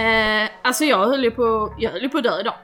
[0.00, 2.54] Eh, alltså jag höll ju på, jag höll ju på att dö idag.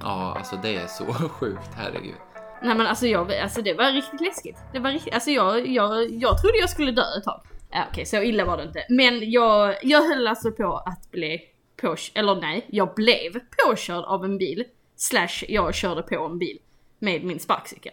[0.00, 2.14] Ja, alltså det är så sjukt, herregud.
[2.62, 4.56] Nej men alltså, jag, alltså det var riktigt läskigt.
[4.72, 7.40] Det var riktigt, alltså jag, jag, jag trodde jag skulle dö ett tag.
[7.70, 8.86] Ja, Okej, så illa var det inte.
[8.88, 11.40] Men jag, jag höll alltså på att bli
[11.76, 14.64] påkörd, eller nej, jag blev påkörd av en bil.
[14.96, 16.58] Slash jag körde på en bil
[16.98, 17.92] med min sparkcykel.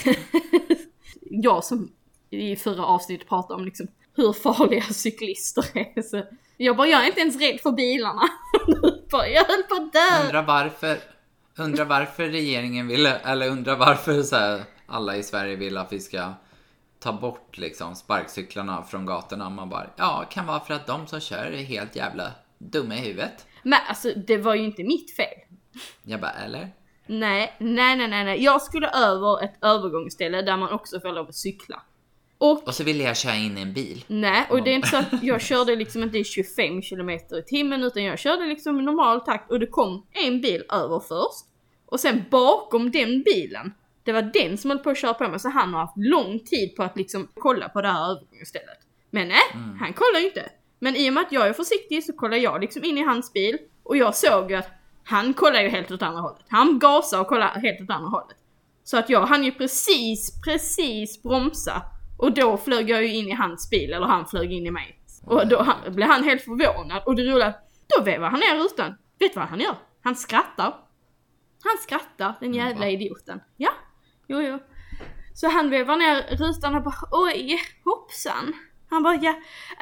[1.20, 1.92] jag som
[2.30, 6.02] i förra avsnittet pratade om liksom hur farliga cyklister är.
[6.02, 6.22] Så
[6.56, 8.22] jag bara, jag är inte ens rädd för bilarna.
[9.10, 10.24] jag höll på att dö.
[10.24, 10.98] Undrar varför,
[11.58, 16.00] undrar varför regeringen vill, eller undrar varför så här, alla i Sverige vill att vi
[16.00, 16.32] ska
[16.98, 19.50] ta bort liksom sparkcyklarna från gatorna.
[19.50, 22.98] Man bara, ja, kan vara för att de som kör är helt jävla dumma i
[22.98, 23.46] huvudet.
[23.62, 25.38] Men alltså det var ju inte mitt fel.
[26.02, 26.70] Jag bara, eller?
[27.06, 28.44] Nej, nej, nej, nej, nej.
[28.44, 31.82] Jag skulle över ett övergångsställe där man också får lov att cykla.
[32.38, 34.04] Och Och så ville jag köra in i en bil.
[34.08, 37.42] nej, och det är inte så att jag körde liksom inte i 25 km i
[37.46, 41.46] timmen utan jag körde liksom i normal takt och det kom en bil över först.
[41.86, 45.40] Och sen bakom den bilen, det var den som höll på att köra på mig
[45.40, 48.78] så han har haft lång tid på att liksom kolla på det här övergångsstället.
[49.10, 49.42] Men nej,
[49.80, 50.50] han kollar ju inte.
[50.78, 53.32] Men i och med att jag är försiktig så kollar jag liksom in i hans
[53.32, 54.68] bil och jag såg ju att
[55.04, 56.44] han kollar ju helt åt andra hållet.
[56.48, 58.36] Han gasar och kollar helt åt andra hållet.
[58.84, 61.82] Så att jag hann ju precis, precis bromsa
[62.16, 65.00] och då flög jag ju in i hans bil, eller han flög in i mig.
[65.24, 67.54] Och då han, blev han helt förvånad och det roliga,
[67.96, 68.94] då vevar han ner rutan.
[69.18, 69.74] Vet du vad han gör?
[70.02, 70.74] Han skrattar.
[71.64, 72.90] Han skrattar, den jävla va?
[72.90, 73.40] idioten.
[73.56, 73.70] Ja,
[74.28, 74.58] jo jo.
[75.34, 78.52] Så han vevar ner rutan och bara oj, hoppsan.
[78.90, 79.34] Han bara ja,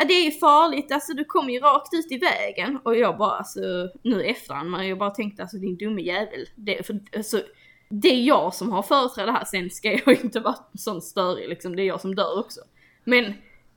[0.09, 2.79] det är ju farligt, alltså du kommer ju rakt ut i vägen.
[2.85, 3.61] Och jag bara alltså,
[4.03, 6.49] nu i efterhand, men jag bara tänkte alltså din dumme jävel.
[6.55, 7.43] Det, för, alltså,
[8.03, 11.77] det är jag som har företräde här, sen ska jag inte vara sån störig liksom,
[11.77, 12.61] det är jag som dör också.
[13.05, 13.35] Men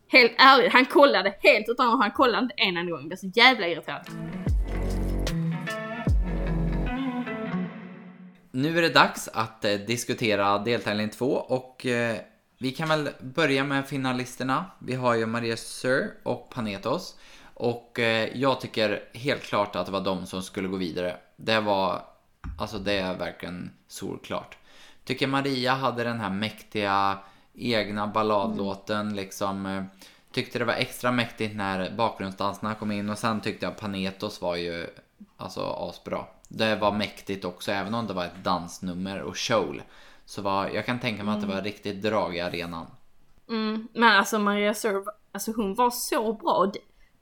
[0.08, 3.18] helt ärligt, han kollade helt utan andra han kollade inte en enda gång, jag blev
[3.18, 4.08] så jävla irriterad.
[8.52, 12.18] Nu är det dags att eh, diskutera deltävling 2 och eh,
[12.60, 14.66] vi kan väl börja med finalisterna.
[14.80, 17.18] Vi har ju Maria Sir och Panetos.
[17.54, 21.18] Och eh, jag tycker helt klart att det var de som skulle gå vidare.
[21.36, 22.02] Det var,
[22.58, 24.58] alltså det är verkligen solklart.
[25.04, 27.20] Tycker Maria hade den här mäktiga
[27.54, 29.66] egna balladlåten liksom.
[29.66, 29.84] eh,
[30.32, 34.56] Tyckte det var extra mäktigt när bakgrundsdanserna kom in och sen tyckte jag Panetos var
[34.56, 34.88] ju
[35.38, 36.26] alltså asbra.
[36.48, 39.82] Det var mäktigt också även om det var ett dansnummer och show.
[40.26, 42.86] Så var, jag kan tänka mig att det var riktigt drag i arenan.
[43.50, 46.72] Mm, men alltså Maria Sir, alltså hon var så bra.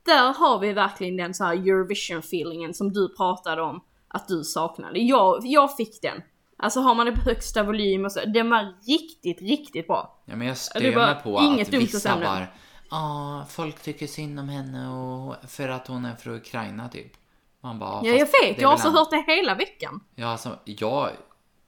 [0.02, 4.98] Där har vi verkligen den så här Eurovision-feelingen som du pratade om att du saknade.
[4.98, 6.22] Jag, jag fick den.
[6.58, 10.22] Alltså har man det på högsta volym och så, den var riktigt, riktigt bra.
[10.24, 12.46] Ja, men jag stör mig på inget att vissa bara
[12.90, 17.12] Ja, folk tycker synd om henne och för att hon är från Ukraina typ.
[17.60, 20.00] Man bara, Ja jag vet, jag har också en- hört det hela veckan.
[20.14, 21.10] Ja, alltså, jag...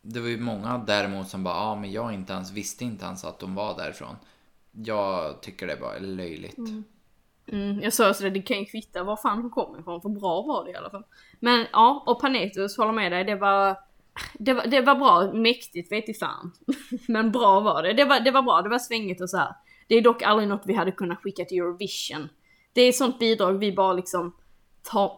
[0.02, 3.24] Det var ju många däremot som bara, ja men jag inte ens visste inte ens
[3.24, 4.16] att de var därifrån.
[4.72, 6.58] Jag tycker det var löjligt.
[6.58, 6.84] Mm,
[7.82, 10.64] jag sa så det, kan ju kvitta var fan hon kommer ifrån, för bra var
[10.64, 11.04] det i alla fall.
[11.40, 13.76] Men ja, och Panetos håller med dig, det var
[14.38, 16.52] det var, det var bra, mäktigt vet i fan.
[17.08, 17.92] Men bra var det.
[17.92, 19.54] Det var, det var bra, det var svängigt och så här.
[19.88, 22.28] Det är dock aldrig något vi hade kunnat skicka till Eurovision.
[22.72, 24.36] Det är sånt bidrag vi bara liksom
[24.82, 25.12] tar,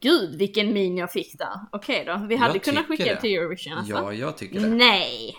[0.00, 1.60] gud vilken min jag fick där.
[1.72, 3.20] Okej då, vi hade Jag kunnat skicka det.
[3.20, 3.94] till Eurovision alltså.
[3.94, 4.68] Ja, jag tycker det.
[4.68, 5.36] Nej!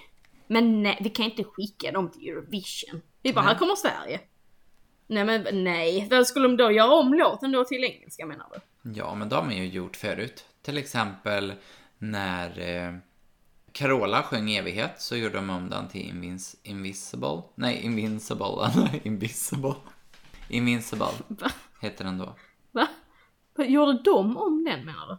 [0.47, 3.01] Men nej, vi kan inte skicka dem till Eurovision.
[3.21, 3.53] Vi bara, Nej.
[3.53, 4.19] här kommer Sverige.
[5.11, 8.91] Nej men nej, vad skulle de då göra om låten då till engelska menar du?
[8.91, 10.45] Ja, men de har man ju gjort förut.
[10.61, 11.53] Till exempel
[11.97, 12.93] när eh,
[13.71, 17.41] Carola sjöng Evighet så gjorde de om den till Invinc- Invisible.
[17.55, 18.69] Nej, Invincible.
[19.03, 19.73] Invisible.
[20.49, 21.51] Invincible Va?
[21.81, 22.35] heter den då.
[22.71, 22.87] Va?
[23.55, 25.17] Vad Gjorde de om den menar du?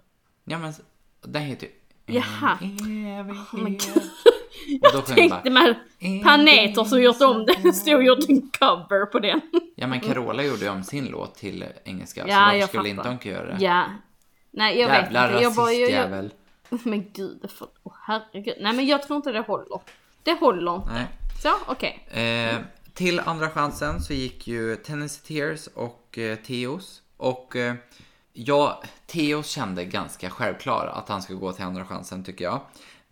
[0.53, 0.73] Ja, men
[1.21, 2.59] den heter ju Jaha.
[2.63, 3.87] Evighet.
[3.87, 4.03] Oh
[4.81, 5.75] Jag tänkte med
[6.25, 9.41] Paneter som gjort om den, stod och gjort en cover på den.
[9.75, 12.25] Ja, men Carola gjorde ju om sin låt till engelska.
[12.29, 12.91] Ja, så varför jag skulle fattar.
[12.91, 13.65] inte de kunna göra det?
[13.65, 13.85] Ja.
[14.51, 15.43] Nej jag Jävla vet inte.
[15.43, 16.33] Jag bara, jag, jag, rasistjävel.
[16.85, 18.57] men gud, får, oh, herregud.
[18.61, 19.81] Nej men jag tror inte det håller.
[20.23, 20.93] Det håller inte.
[20.93, 21.07] Nej.
[21.43, 22.07] Så, okej.
[22.11, 22.59] Eh,
[22.95, 27.03] till andra chansen så gick ju Tennessee Tears och eh, Theos.
[27.17, 27.75] Och eh,
[28.33, 32.61] ja, Theos kände ganska självklar att han skulle gå till andra chansen tycker jag.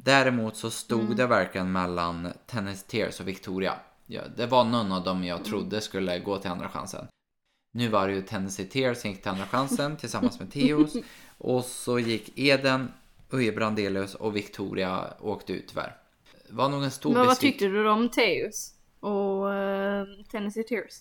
[0.03, 3.75] Däremot så stod det verkligen mellan Tennessee Tears och Victoria.
[4.07, 7.07] Ja, det var någon av dem jag trodde skulle gå till andra chansen.
[7.73, 10.97] Nu var det ju Tennessee Tears som gick till andra chansen tillsammans med Theos.
[11.39, 12.93] Och så gick Eden,
[13.31, 15.97] Uje Brandelius och Victoria åkte ut tyvärr.
[16.49, 20.95] Det var nog en stor Men vad tyckte du om Teus och uh, Tennessee Tears?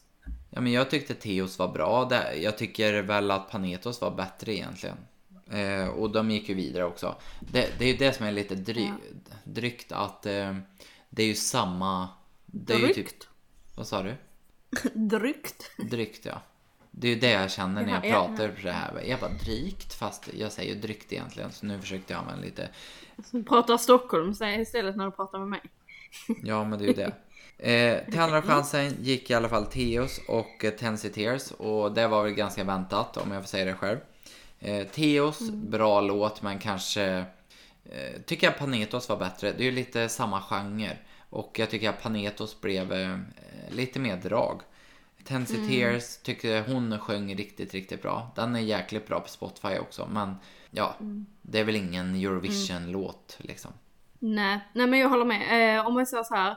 [0.50, 2.06] Ja, men jag tyckte Teos var bra.
[2.06, 2.34] där.
[2.34, 4.98] Jag tycker väl att Panetos var bättre egentligen.
[5.52, 7.16] Eh, och de gick ju vidare också.
[7.40, 8.92] Det, det är ju det som är lite dry,
[9.44, 10.56] drygt att eh,
[11.10, 12.10] det är ju samma...
[12.46, 13.28] Det är ju typ, Drygt.
[13.76, 14.16] vad sa du?
[14.94, 15.72] Drygt.
[15.78, 16.42] Drygt ja.
[16.92, 19.04] Det är ju det jag känner när jag Ja, ja, pratar det här.
[19.06, 21.52] Jag bara drygt fast jag säger ju drygt egentligen.
[21.52, 22.70] Så nu försökte jag använda lite.
[23.26, 25.62] Så pratar Stockholm istället när du pratar med mig.
[26.44, 27.12] Ja men det är ju det.
[27.58, 32.08] Eh, till andra chansen gick i alla fall Teos och eh, Tennessee Tears och det
[32.08, 33.98] var väl ganska väntat om jag får säga det själv.
[34.60, 37.26] Eh, Teos, bra låt men kanske
[37.86, 39.52] eh, tycker jag Panetos var bättre.
[39.52, 40.98] Det är ju lite samma genre
[41.30, 43.18] och jag tycker att Panetos blev eh,
[43.70, 44.62] lite mer drag.
[45.24, 48.32] Tennessee Tears tyckte hon sjöng riktigt, riktigt bra.
[48.36, 50.36] Den är jäkligt bra på Spotify också men
[50.72, 50.96] ja,
[51.42, 53.72] det är väl ingen Eurovision-låt liksom.
[54.20, 55.78] Nej, nej men jag håller med.
[55.78, 56.56] Eh, om man säger så här.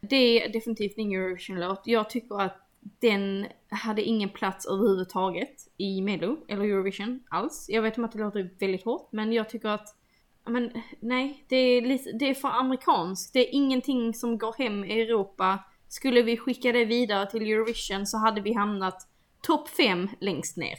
[0.00, 1.82] Det är definitivt ingen Eurovision-låt.
[1.84, 7.66] Jag tycker att den hade ingen plats överhuvudtaget i Mello eller Eurovision alls.
[7.68, 9.96] Jag vet om att det låter väldigt hårt men jag tycker att
[10.44, 13.32] men nej, det är, lite, det är för amerikanskt.
[13.32, 15.58] Det är ingenting som går hem i Europa.
[15.88, 19.08] Skulle vi skicka det vidare till Eurovision så hade vi hamnat
[19.40, 20.78] topp 5 längst ner.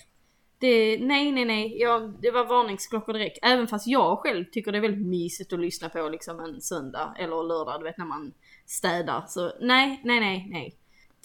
[0.60, 1.78] Det, nej, nej, nej.
[1.82, 3.40] Jag, det var varningsklockor direkt.
[3.42, 7.16] Även fast jag själv tycker det är väldigt mysigt att lyssna på liksom en söndag
[7.20, 8.34] eller lördag, du vet när man
[8.66, 9.26] städar.
[9.28, 10.76] Så nej, nej, nej, nej.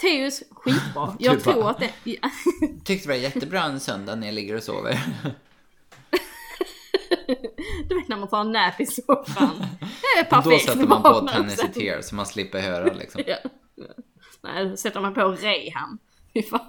[0.00, 1.17] Teus, skitbra.
[1.19, 1.93] Jag tror att det...
[2.85, 5.00] Tyckte det var jättebra en söndag när jag ligger och sover.
[7.89, 9.65] Du vet när man tar en nap i soffan.
[9.81, 11.73] Det är Då sätter man på Tennessee.
[11.73, 13.23] Tears så man slipper höra liksom.
[13.27, 13.37] Ja.
[14.41, 15.99] Nej, sätter man på Rehan.
[16.35, 16.61] Fy fan.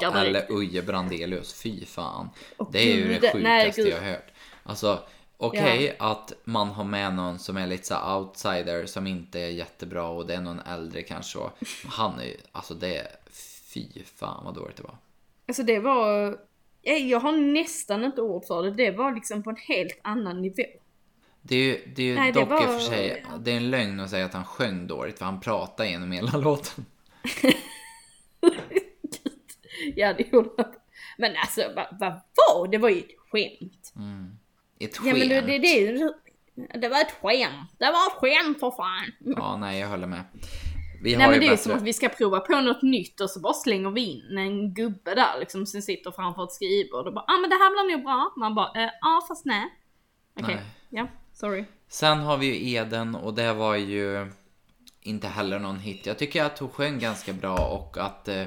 [0.00, 2.30] Ja, eller Uje Brandelius, fy fan.
[2.72, 3.92] Det är ju det nej, sjukaste gud.
[3.92, 4.30] jag har hört.
[4.62, 5.02] Alltså,
[5.38, 10.08] okej att man har med någon som är lite så outsider som inte är jättebra
[10.08, 11.38] och det är någon äldre kanske.
[11.38, 11.52] Och
[11.88, 13.06] han är ju, alltså det
[13.72, 14.96] fy fan vad dåligt det var.
[15.48, 16.38] Alltså det var...
[16.82, 18.70] Jag har nästan inte ord för det.
[18.70, 20.62] Det var liksom på en helt annan nivå.
[21.42, 23.56] Det är ju, det är ju Nej, dock i och var- för sig, det är
[23.56, 26.84] en lögn att säga att han sjöng dåligt för han pratade genom hela låten.
[29.96, 30.74] Ja det gjorde jag.
[31.18, 32.78] Men alltså vad, vad var det?
[32.78, 33.92] var ju ett skämt.
[34.80, 36.12] Ett Ja men det, det, det,
[36.80, 37.70] det var ett skämt.
[37.78, 39.12] Det var ett skämt för fan.
[39.36, 40.24] Ja, nej jag håller med.
[41.02, 41.62] Vi Nej har men ju det är bättre...
[41.62, 44.74] som att vi ska prova på något nytt och så bara slänger vi in en
[44.74, 47.96] gubbe där liksom som sitter framför ett skrivbord och bara ah men det här blir
[47.96, 48.32] nog bra.
[48.36, 49.64] Man bara ja eh, ah, fast nej.
[50.40, 50.64] Okej, Nej.
[50.88, 51.64] ja sorry.
[51.88, 54.32] Sen har vi ju Eden och det var ju
[55.00, 56.06] inte heller någon hit.
[56.06, 58.44] Jag tycker att hon sjöng ganska bra och att eh,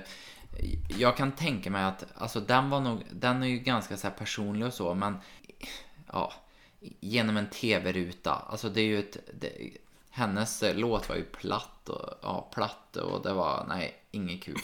[0.97, 4.15] jag kan tänka mig att alltså den var nog, den är ju ganska så här
[4.15, 5.17] personlig och så men
[6.11, 6.33] ja,
[6.99, 8.31] genom en tv-ruta.
[8.31, 9.77] Alltså det är ju ett, det,
[10.09, 14.59] hennes eh, låt var ju platt och ja, platt och det var, nej, inget kul.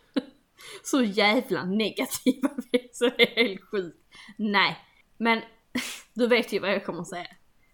[0.84, 2.48] Så jävla negativa
[2.92, 3.98] så det är helt sjukt.
[4.36, 4.78] Nej,
[5.16, 5.42] men
[6.14, 7.26] du vet ju vad jag kommer säga.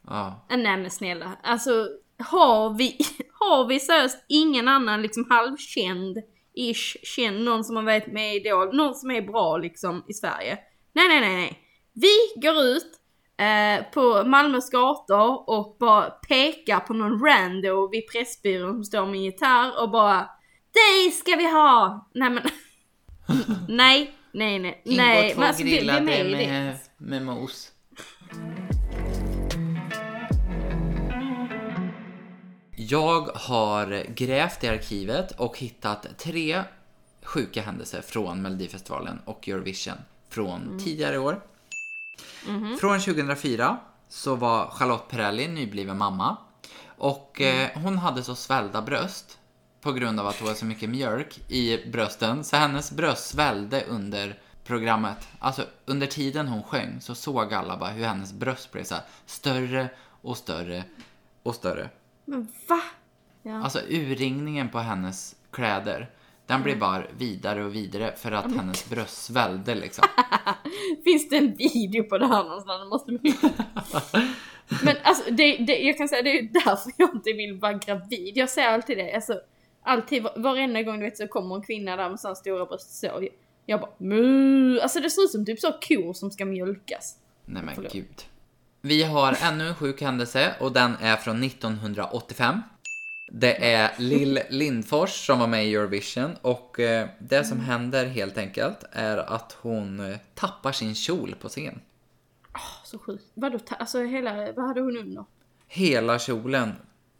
[0.06, 1.88] Ja, Nej men snälla, alltså
[2.18, 2.98] har vi,
[3.32, 6.18] har vi seriöst ingen annan liksom halvkänd,
[6.54, 10.12] ish, känd, någon som har varit med i Idol, någon som är bra liksom i
[10.12, 10.58] Sverige?
[10.92, 11.65] Nej, nej, nej, nej.
[11.98, 13.00] Vi går ut
[13.36, 19.20] eh, på Malmös gator och bara pekar på någon rando vid Pressbyrån som står med
[19.20, 20.30] gitarr och bara
[20.72, 22.08] Dig ska vi ha!
[22.14, 22.42] Nej men,
[23.68, 25.24] nej, nej, nej, nej.
[25.24, 26.24] Ingår två Men alltså, grillade det?
[26.24, 27.72] med, med mos.
[32.76, 36.62] Jag har grävt i arkivet och hittat tre
[37.22, 39.98] sjuka händelser från Melodifestivalen och Eurovision
[40.28, 41.42] från tidigare år.
[42.80, 46.36] Från 2004 så var Charlotte Perrelli nybliven mamma
[46.98, 49.38] och eh, hon hade så svällda bröst
[49.80, 53.84] på grund av att hon har så mycket mjölk i brösten så hennes bröst svällde
[53.84, 55.28] under programmet.
[55.38, 59.04] Alltså under tiden hon sjöng så såg alla bara hur hennes bröst blev så här
[59.26, 59.88] större
[60.22, 60.84] och större
[61.42, 61.90] och större.
[62.24, 62.80] Men va?
[63.42, 63.62] Ja.
[63.62, 66.10] Alltså urringningen på hennes kläder
[66.46, 70.04] den blev bara vidare och vidare för att hennes bröst svällde liksom.
[71.04, 72.80] Finns det en video på det här någonstans?
[72.80, 73.12] Det måste.
[74.84, 77.72] Men alltså, det, det, jag kan säga det är ju därför jag inte vill vara
[77.72, 78.32] gravid.
[78.36, 79.14] Jag säger alltid det.
[79.14, 79.40] Alltså,
[79.82, 82.94] alltid, var- varenda gång du vet så kommer en kvinna där med sådana stora bröst
[83.00, 83.28] så.
[83.66, 84.80] Jag bara mu.
[84.80, 87.16] Alltså det ser ut som typ så kor som ska mjölkas.
[87.44, 87.92] Nej men Förlåt.
[87.92, 88.22] gud.
[88.80, 92.62] Vi har ännu en sjuk händelse och den är från 1985.
[93.28, 98.38] Det är Lill Lindfors som var med i Eurovision och eh, det som händer helt
[98.38, 101.80] enkelt är att hon eh, tappar sin kjol på scen.
[102.84, 103.24] Så sjukt.
[103.34, 105.24] Vadå, alltså hela, vad hade hon under?
[105.68, 106.72] Hela kjolen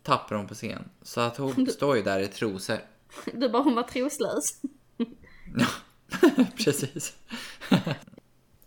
[0.03, 0.89] tappar hon på scen.
[1.03, 2.79] Så att hon står ju där i trosor.
[3.33, 4.61] Du bara hon var troslös.
[5.59, 5.67] Ja,
[6.65, 7.17] precis.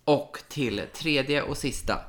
[0.04, 2.00] och till tredje och sista.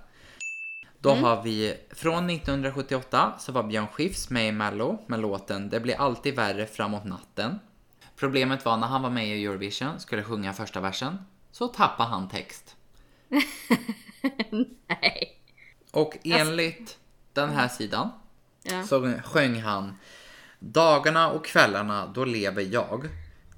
[1.01, 5.79] Då har vi från 1978 så var Björn Skifs med i Mello med låten Det
[5.79, 7.59] blir alltid värre framåt natten.
[8.15, 11.17] Problemet var när han var med i Eurovision, skulle sjunga första versen,
[11.51, 12.75] så tappade han text.
[14.87, 15.41] Nej.
[15.91, 16.97] Och enligt
[17.33, 18.09] den här sidan
[18.63, 18.83] Ja.
[18.83, 19.97] så sjöng han
[20.59, 23.07] Dagarna och kvällarna, då lever jag.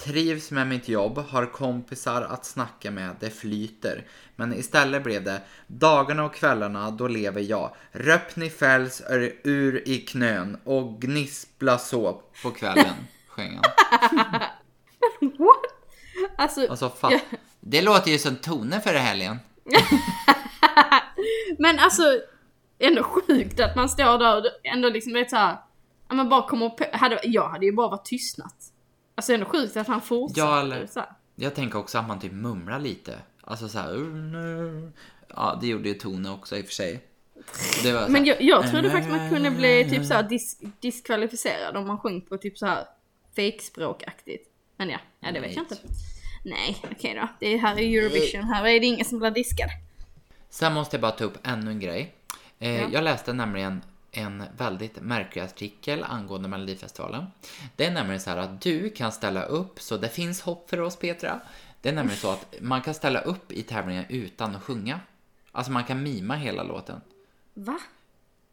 [0.04, 4.06] Trivs med mitt jobb, har kompisar att snacka med, det flyter.
[4.36, 7.76] Men istället blev det Dagarna och kvällarna, då lever jag.
[7.92, 12.94] Röpni fälls ur- ur i knön och gnispla så på kvällen,
[13.28, 13.64] sjöng han.
[15.22, 15.62] What?
[16.38, 17.20] Alltså, Alltså, fa-
[17.60, 19.40] det låter ju som toner för helgen.
[21.60, 22.04] men alltså
[22.80, 25.58] ändå sjukt att man står där och ändå liksom vet såhär,
[26.10, 28.56] men bara kommer på, hade, jag hade ju bara varit tystnat.
[29.16, 30.40] Alltså ändå sjukt att han fortsatte.
[30.40, 31.10] Ja, eller- så här.
[31.36, 33.18] Jag tänker också att man typ mumlar lite.
[33.42, 33.94] Alltså så här.
[35.36, 37.04] Ja, det gjorde ju Tone också i och för sig.
[37.84, 41.78] Det så Men här, jag, jag trodde faktiskt man kunde bli typ såhär dis, diskvalificerad
[41.78, 42.86] om man sjöng på typ såhär
[43.36, 44.50] fejkspråkaktigt.
[44.78, 45.78] Men ja, ja det vet jag inte.
[46.46, 47.28] Nej, okej då.
[47.40, 49.70] Det är här i Eurovision, här är det ingen som blir diskad.
[50.50, 52.14] Sen måste jag bara ta upp ännu en grej.
[52.60, 52.88] Eh, Ja.
[52.92, 53.82] Jag läste nämligen
[54.14, 57.26] en väldigt märklig artikel angående Melodifestivalen.
[57.76, 60.82] Det är nämligen så här att du kan ställa upp, så det finns hopp för
[60.82, 61.40] oss Petra.
[61.82, 65.00] Det är nämligen så att man kan ställa upp i tävlingen utan att sjunga.
[65.52, 67.02] Alltså man kan mima hela låten.
[67.54, 67.80] Va?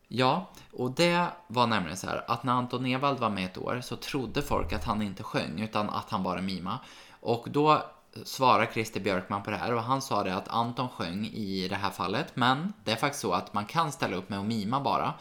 [0.09, 3.81] Ja, och det var nämligen så här att när Anton Ewald var med ett år
[3.81, 6.79] så trodde folk att han inte sjöng utan att han bara mima.
[7.21, 7.83] Och då
[8.25, 11.77] svarade Christer Björkman på det här och han sa det att Anton sjöng i det
[11.77, 14.81] här fallet men det är faktiskt så att man kan ställa upp med att mima
[14.81, 15.15] bara.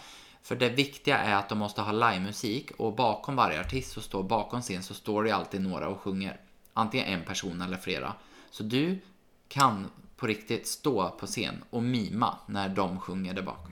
[0.50, 4.24] För det viktiga är att de måste ha livemusik och bakom varje artist så står
[4.24, 6.40] bakom scen så står det alltid några och sjunger.
[6.74, 8.14] Antingen en person eller flera.
[8.52, 9.00] Så du
[9.48, 9.88] kan
[10.18, 13.68] på riktigt stå på scen och mima när de sjunger där bak.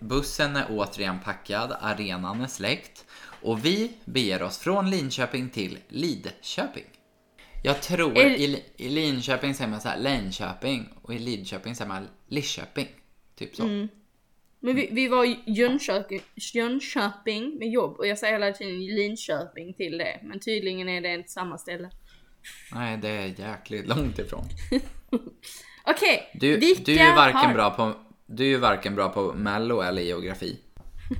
[0.00, 3.04] Bussen är återigen packad, arenan är släckt
[3.42, 6.84] och vi beger oss från Linköping till Lidköping.
[7.64, 12.08] Jag tror i, i Linköping säger man så här Linköping och i Lidköping säger man
[12.32, 12.88] Lidköping.
[13.34, 13.62] Typ så.
[14.60, 19.74] Men vi, vi var i Jönköping, Jönköping med jobb och jag säger hela tiden Linköping
[19.74, 20.20] till det.
[20.22, 21.90] Men tydligen är det inte samma ställe.
[22.74, 24.44] Nej, det är jäkligt långt ifrån.
[25.84, 27.54] Okej, Du, vilka du är varken har...
[27.54, 27.94] bra på
[28.26, 30.58] du är ju varken bra på mello eller geografi.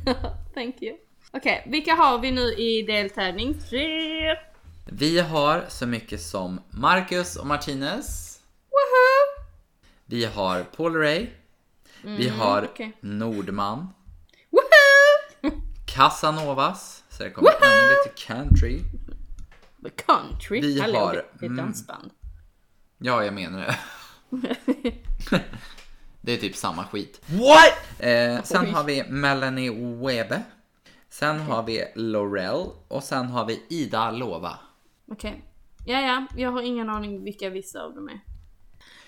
[0.54, 0.96] Thank you.
[1.30, 4.36] Okej, vilka har vi nu i deltävling tre?
[4.86, 8.38] Vi har så mycket som Marcus och Martinez.
[8.70, 9.31] Woohoo!
[10.12, 11.26] Vi har Paul Ray.
[12.02, 12.92] Vi har Mm, okej.
[13.00, 13.88] Nordman.
[14.50, 15.60] Woohoo!
[15.86, 17.04] Casanovas.
[17.08, 18.80] Så det kommer ännu lite country.
[19.84, 20.60] The country.
[20.60, 21.56] Vi Hallå, har- det- är ett mm.
[21.56, 22.10] dansband.
[22.98, 23.76] Ja, jag menar det.
[26.20, 27.20] det är typ samma skit.
[27.26, 28.00] What?
[28.00, 29.70] Eh, sen har vi Melanie
[30.06, 30.42] Webe.
[31.08, 34.58] Sen har vi Laurel och sen har vi Ida Lova.
[35.10, 35.44] Okej.
[35.86, 38.20] Ja, ja, jag har ingen aning vilka vissa av dem är.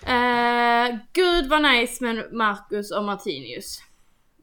[0.07, 3.81] Uh, Gud vad nice med Marcus och Martinius.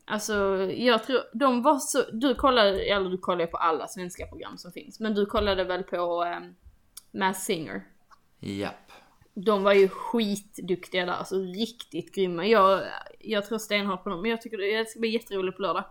[0.04, 0.34] Alltså,
[0.72, 4.72] jag tror, de var så, du kollade, eller du kollade på alla svenska program som
[4.72, 6.54] finns, men du kollade väl på um,
[7.10, 7.84] Mass Singer?
[8.40, 8.92] Japp.
[9.34, 12.46] De var ju skitduktiga där, alltså riktigt grymma.
[12.46, 12.82] Jag,
[13.18, 15.84] jag tror stenhårt på dem, men jag tycker det ska bli jätteroligt på lördag.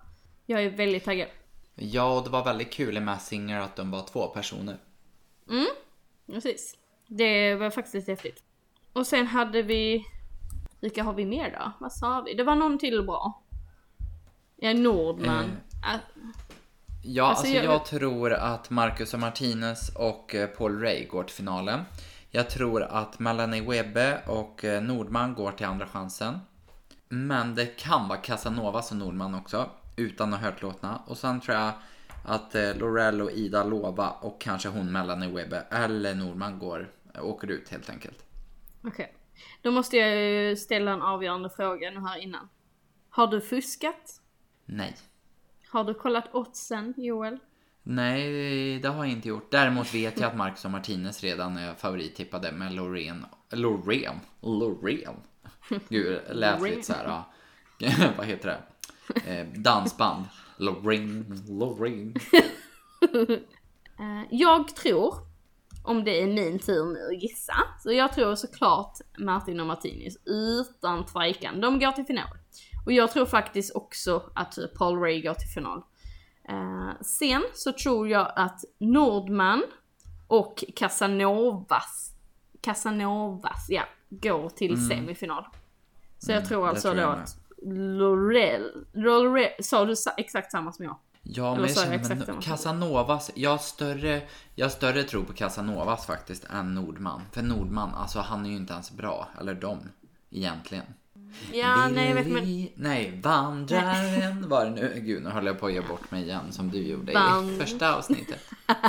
[0.46, 1.28] Jag är väldigt taggad.
[1.75, 4.78] Ja, och det var väldigt kul i Mass Singer att de var två personer.
[6.28, 6.78] Precis.
[7.08, 8.44] Det var faktiskt häftigt.
[8.93, 10.05] Och sen hade vi...
[10.79, 11.71] Vilka har vi mer då?
[11.79, 12.33] Vad sa vi?
[12.33, 13.41] Det var någon till bra.
[14.55, 15.43] Ja, Nordman.
[15.45, 15.93] Eh.
[15.95, 16.00] Ah,
[17.03, 17.86] Ja, Alltså, alltså, jag- jag...
[17.86, 21.81] tror att Marcus och Martinez och eh, Paul Ray går till finalen.
[22.29, 26.39] Jag tror att Melanie Webbe och eh, Nordman går till andra chansen.
[27.10, 31.01] Men det kan vara Casanovas och Nordman också, utan att ha hört låtarna.
[31.07, 31.71] Och sen tror jag
[32.25, 36.88] att eh, Laurel och Ida Lova och kanske hon Melanie Webbe eller Nordman går,
[37.21, 38.24] åker ut helt enkelt.
[38.83, 39.13] Okej.
[39.61, 42.50] Då måste jag ju ställa en avgörande fråga nu här innan.
[43.09, 44.21] Har du fuskat?
[44.65, 44.95] Nej.
[45.69, 47.39] Har du kollat oddsen, Joel?
[47.83, 49.51] Nej, det har jag inte gjort.
[49.51, 53.25] Däremot vet jag att Marcus och Martinez redan är favorittippade med Loreen.
[53.51, 54.19] Loreen?
[54.41, 55.15] Loreen?
[55.89, 57.23] Gud, lät lite så här.
[57.77, 57.93] Ja.
[58.17, 58.61] Vad heter det?
[59.31, 60.25] Eh, dansband.
[60.57, 62.15] Loreen, Loreen.
[64.00, 65.15] Eh, jag tror,
[65.83, 70.17] om det är min tur nu att gissa, så jag tror såklart Martin och Martinez
[70.25, 71.61] utan tvekan.
[71.61, 72.27] De går till final.
[72.85, 75.83] Och jag tror faktiskt också att Paul Ray går till final.
[76.50, 79.63] Eh, sen så tror jag att Nordman
[80.27, 82.11] och Casanovas,
[82.61, 85.45] Casanovas, ja, går till semifinal.
[86.19, 87.38] Så jag tror Mm, alltså tror jag då att
[87.97, 91.00] Lorel, Lorel, sa du exakt samma som jag?
[91.24, 92.44] Ja, men jag känner sak?
[92.44, 94.22] Casanovas, jag har, större,
[94.56, 97.22] jag har större tro på Casanovas faktiskt än Nordman.
[97.32, 99.80] För Nordman, alltså han är ju inte ens bra, eller de,
[100.30, 100.86] egentligen.
[101.54, 102.68] Ja, nej jag vet men...
[102.75, 104.94] Nej, vandraren var det nu.
[105.06, 107.60] Gud, nu håller jag på att göra bort mig igen som du gjorde Van- i
[107.60, 108.40] första avsnittet.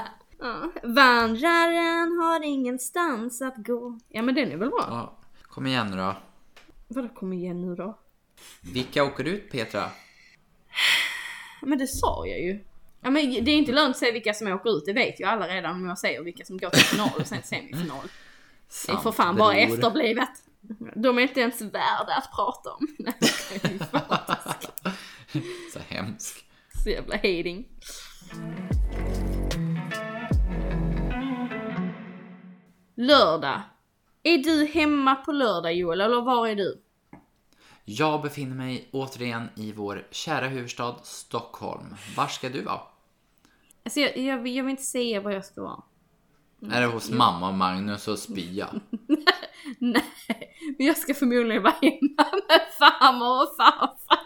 [0.44, 0.72] Ja.
[0.82, 3.98] Vandraren har ingenstans att gå.
[4.08, 4.86] Ja men den är väl bra?
[4.88, 6.16] Ja, kom igen nu då.
[6.88, 7.98] Vadå kom igen nu då?
[8.60, 9.90] Vilka åker ut Petra?
[11.62, 12.64] Men det sa jag ju.
[13.02, 15.24] Ja men det är inte lönt att säga vilka som åker ut, det vet ju
[15.24, 18.08] alla redan om jag säger vilka som går till final och sen semifinal.
[18.86, 19.62] Det är för fan bara bror.
[19.62, 20.28] efterblivet.
[20.96, 22.88] De är inte ens värda att prata om.
[25.72, 26.44] Så hemsk.
[26.82, 27.68] Så jävla hating.
[32.94, 33.60] Lördag.
[34.22, 36.82] Är du hemma på lördag Joel, eller var är du?
[37.84, 41.94] Jag befinner mig återigen i vår kära huvudstad Stockholm.
[42.16, 42.80] Var ska du vara?
[43.84, 45.82] Alltså jag, jag, jag vill inte säga var jag ska vara.
[46.72, 48.68] Är det hos mamma och Magnus och spya?
[49.78, 50.02] Nej,
[50.78, 54.18] men jag ska förmodligen vara hemma med farmor och farfar.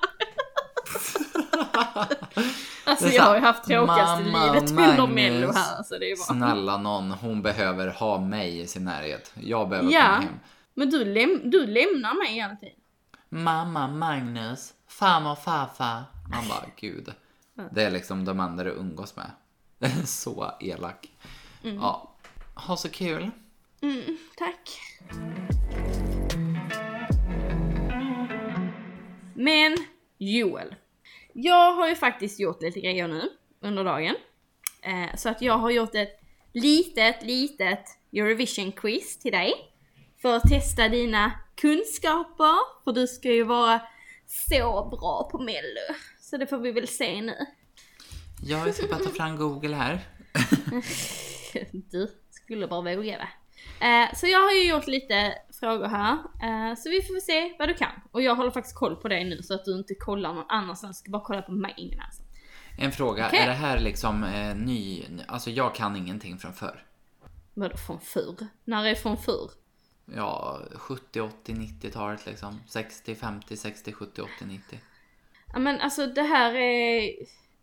[2.85, 6.39] alltså jag har ju haft tråkigaste livet under mello här så det är bara...
[6.39, 9.33] Snälla någon, hon behöver ha mig i sin närhet.
[9.35, 10.35] Jag behöver Ja, komma hem.
[10.75, 12.69] men du, läm- du lämnar mig alltid.
[13.37, 16.05] Mamma, Magnus, farmor, farfar.
[16.31, 17.13] Man bara, gud.
[17.71, 19.31] Det är liksom de enda du umgås med.
[20.07, 21.09] Så elak.
[21.63, 22.15] Ja,
[22.55, 23.31] ha så kul.
[23.81, 24.81] Mm, tack.
[29.35, 29.77] Men
[30.19, 30.75] Joel.
[31.33, 34.15] Jag har ju faktiskt gjort lite grejer nu under dagen.
[34.83, 36.21] Eh, så att jag har gjort ett
[36.53, 39.53] litet, litet Eurovision-quiz till dig.
[40.23, 42.85] För att testa dina kunskaper.
[42.85, 43.81] För du ska ju vara
[44.27, 45.95] så bra på mello.
[46.21, 47.37] Så det får vi väl se nu.
[48.43, 50.01] Jag ska bara ta fram Google här.
[51.73, 53.29] Du skulle bara våga va?
[53.87, 56.13] Eh, så jag har ju gjort lite frågor här.
[56.13, 57.93] Eh, så vi får se vad du kan.
[58.13, 60.99] Och jag håller faktiskt koll på dig nu så att du inte kollar någon annanstans.
[60.99, 62.23] Du ska bara kolla på mig alltså.
[62.79, 63.39] En fråga, Okej.
[63.39, 65.05] är det här liksom eh, ny?
[65.29, 66.85] Alltså jag kan ingenting från förr.
[67.55, 68.47] Vadå från förr?
[68.65, 69.51] När är från förr?
[70.15, 72.61] Ja, 70, 80, 90-talet liksom.
[72.69, 74.79] 60, 50, 60, 70, 80, 90.
[75.53, 77.13] Ja men alltså det här är...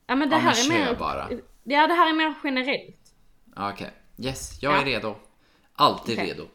[0.07, 0.95] Ja men det Ja, här men är mer...
[0.95, 1.29] bara.
[1.63, 3.13] Ja det här är mer generellt.
[3.55, 4.81] Okej, yes, jag Ja.
[4.81, 5.15] är redo.
[5.75, 6.29] Alltid Okej.
[6.29, 6.47] redo.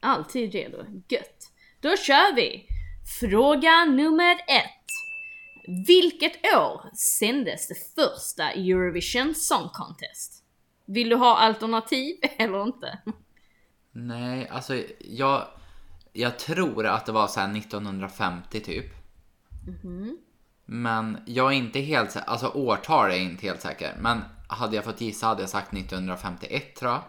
[0.00, 0.84] Alltid redo.
[1.08, 1.52] Gött.
[1.80, 2.66] Då kör vi!
[3.20, 4.86] Fråga nummer ett.
[5.86, 10.44] Vilket år sändes det första Eurovision Song Contest?
[10.86, 12.98] Vill du ha alternativ eller inte?
[13.92, 15.46] Nej, alltså jag,
[16.12, 18.86] jag tror att det var så här 1950 typ.
[20.64, 23.96] Men jag är inte helt säker, alltså årtal är jag inte helt säker.
[24.00, 27.02] Men hade jag fått gissa hade jag sagt 1951 tror jag.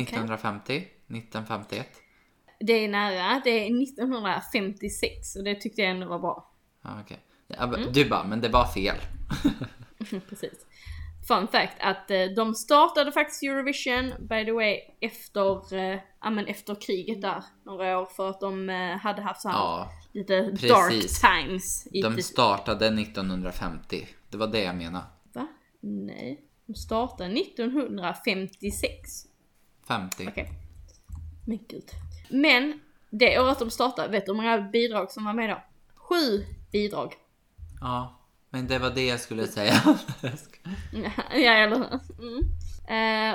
[0.00, 1.88] 1950, 1951.
[2.60, 6.52] Det är nära, det är 1956 och det tyckte jag ändå var bra.
[7.02, 7.20] Okej.
[7.46, 8.96] Ja, men Du bara, men det var fel.
[10.28, 10.66] Precis.
[11.34, 16.46] Fun fact att eh, de startade faktiskt Eurovision, by the way, efter, eh, ja men
[16.46, 20.48] efter kriget där, några år för att de eh, hade haft så här Ja, lite
[20.50, 20.68] precis.
[20.68, 21.86] dark times.
[21.92, 24.08] I de det- startade 1950.
[24.30, 25.04] Det var det jag menade.
[25.32, 25.46] Va?
[25.80, 26.40] Nej.
[26.66, 29.26] De startade 1956.
[29.88, 30.26] 50.
[30.28, 30.48] Okej.
[31.46, 31.84] Men gud.
[32.30, 35.62] Men det året de startade, vet du hur många bidrag som var med då?
[35.94, 37.14] Sju bidrag.
[37.80, 38.19] Ja,
[38.50, 39.74] men det var det jag skulle säga.
[41.32, 42.00] ja, eller hur?
[42.18, 42.44] Mm.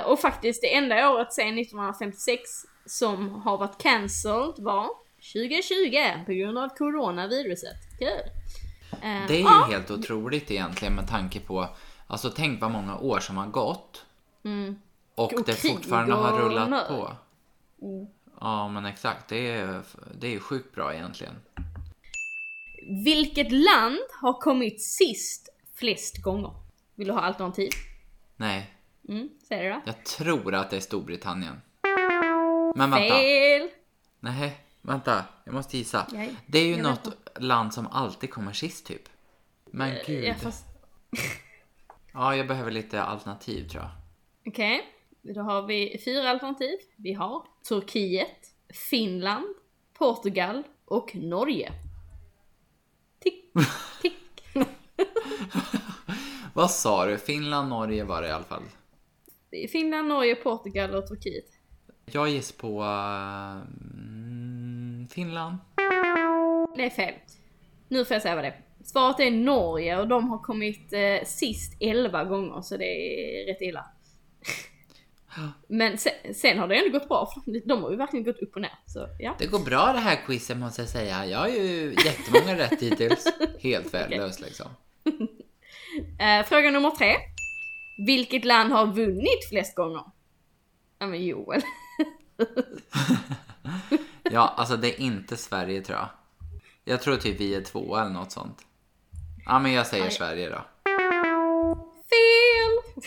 [0.00, 2.40] Eh, och faktiskt det enda året sedan 1956
[2.86, 4.88] som har varit cancelled var
[5.32, 7.76] 2020 på grund av coronaviruset.
[7.98, 8.30] Kul!
[8.92, 9.66] Eh, Det är ju ja.
[9.70, 11.68] helt otroligt egentligen med tanke på,
[12.06, 14.04] alltså tänk vad många år som har gått.
[14.44, 14.76] Mm.
[15.14, 16.88] Och, Och det fortfarande har och rullat nöd.
[16.88, 17.12] på.
[17.82, 18.06] Mm.
[18.40, 19.82] Ja men exakt, det är,
[20.14, 21.34] det är sjukt bra egentligen.
[23.04, 26.50] Vilket land har kommit sist flest gånger?
[26.94, 27.70] Vill du ha alternativ?
[28.36, 28.72] Nej,
[29.08, 29.80] Mm, säg det då.
[29.86, 31.60] jag tror att det är Storbritannien.
[32.76, 33.68] Men vänta, Fel!
[34.20, 36.06] nej, vänta, jag måste gissa.
[36.12, 37.08] Jag- Det är ju något
[37.40, 39.02] land som alltid kommer sist typ.
[39.70, 40.24] Men gud.
[40.24, 40.64] Ja, fast...
[42.12, 43.90] Ja, jag behöver lite alternativ tror jag.
[44.52, 44.86] Okej,
[45.22, 46.78] då har vi fyra alternativ.
[46.96, 48.54] Vi har Turkiet,
[48.90, 49.46] Finland,
[49.98, 51.72] Portugal och Norge.
[53.26, 53.54] Tick,
[54.02, 54.66] tick.
[56.54, 57.18] Vad sa du?
[57.18, 58.62] Finland, Norge var det i alla fall.
[59.72, 61.44] Finland, Norge, Portugal och Turkiet.
[62.06, 63.62] Jag gissar på uh,
[65.10, 65.56] Finland.
[66.76, 67.14] Det är fel.
[67.88, 68.60] Nu får jag säga vad det är.
[68.84, 73.60] Svaret är Norge och de har kommit eh, sist 11 gånger så det är rätt
[73.60, 73.84] illa.
[75.68, 78.54] Men sen, sen har det ändå gått bra för de har ju verkligen gått upp
[78.54, 78.78] och ner.
[78.86, 79.36] Så ja.
[79.38, 81.26] Det går bra det här quizet måste jag säga.
[81.26, 83.24] Jag har ju jättemånga rätt hittills.
[83.60, 84.66] Helt värdelöst liksom.
[86.18, 87.16] Eh, fråga nummer tre.
[88.06, 90.02] Vilket land har vunnit flest gånger?
[90.98, 91.62] Ja men Joel.
[94.30, 96.08] Ja, alltså det är inte Sverige tror jag.
[96.84, 98.58] Jag tror typ vi är två eller något sånt.
[99.46, 100.10] Ja, men jag säger Aj.
[100.10, 100.64] Sverige då.
[102.08, 103.02] Fel!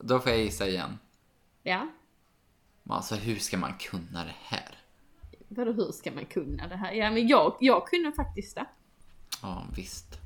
[0.00, 0.98] Då får jag gissa igen.
[1.62, 1.88] Ja.
[2.82, 4.78] Men Alltså hur ska man kunna det här?
[5.48, 6.92] Vadå hur ska man kunna det här?
[6.92, 8.66] Ja men jag, jag kunde faktiskt det.
[9.42, 10.18] Ja, visst.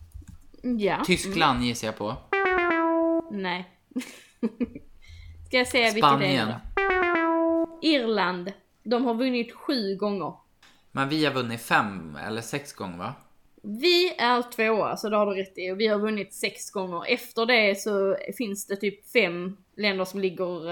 [0.62, 1.04] Ja.
[1.04, 2.16] Tyskland gissar jag på.
[3.30, 3.70] Nej.
[5.46, 6.48] Ska jag säga vilket det är Spanien.
[6.48, 7.78] då?
[7.82, 8.52] Irland.
[8.82, 10.34] De har vunnit sju gånger.
[10.92, 13.14] Men vi har vunnit fem eller sex gånger va?
[13.62, 15.70] Vi är tvåa, så det har du rätt i.
[15.70, 17.04] Och vi har vunnit sex gånger.
[17.08, 20.68] Efter det så finns det typ fem länder som ligger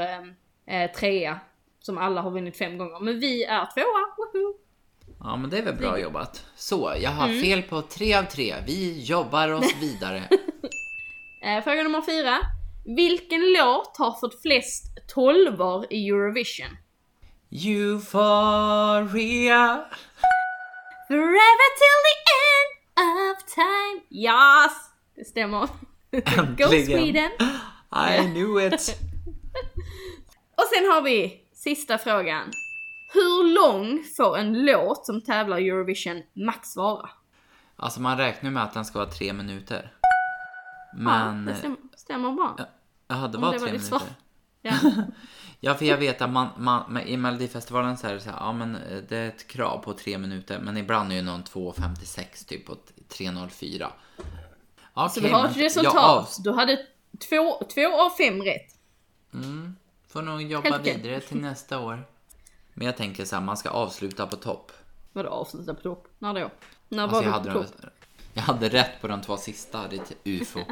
[0.66, 1.40] eh, trea.
[1.80, 3.00] Som alla har vunnit fem gånger.
[3.00, 4.54] Men vi är tvåa, woho!
[5.20, 6.46] Ja, men det är väl bra jobbat.
[6.56, 8.54] Så, jag har fel på tre av tre.
[8.66, 10.28] Vi jobbar oss vidare.
[11.44, 12.38] Eh, fråga nummer fyra.
[12.96, 16.76] Vilken låt har fått flest tolvor i Eurovision?
[17.50, 19.04] Euphoria.
[21.08, 22.70] Forever till the end
[23.30, 23.96] of time.
[24.10, 24.72] Yes!
[25.16, 25.66] Det stämmer.
[25.66, 25.68] Go
[26.64, 27.02] Äntligen.
[27.02, 27.30] Sweden!
[27.92, 28.72] I knew it.
[30.56, 32.50] Och sen har vi sista frågan.
[33.14, 37.10] Hur lång får en låt som tävlar i Eurovision max vara?
[37.76, 39.92] Alltså man räknar med att den ska vara tre minuter.
[40.96, 41.44] Men...
[41.46, 42.56] Ja, det stämmer, stämmer bra.
[43.08, 43.98] Jaha, det Om var det var tre ditt minuter.
[43.98, 44.02] svar.
[44.62, 44.72] Ja.
[45.64, 48.52] Ja, för jag vet att man, man i Melodifestivalen så är det så här, ja
[48.52, 52.48] men eh, det är ett krav på tre minuter, men ibland är ju någon 2.56
[52.48, 53.86] typ och 3.04.
[54.94, 55.94] Okej, Så vi har ett resultat.
[55.96, 56.76] av- Du hade
[57.28, 58.68] två, två av fem rätt.
[59.34, 59.76] Mm,
[60.12, 60.96] får nog jobba Helt okej.
[61.02, 62.02] vidare till nästa år.
[62.74, 64.72] Men jag tänker så här, man ska avsluta på topp.
[65.12, 66.08] Vadå avsluta på topp?
[66.18, 66.50] När då?
[66.88, 67.90] När Alltså, var jag, du hade på de, topp?
[68.34, 70.60] jag hade rätt på de två sista, det är till ufo.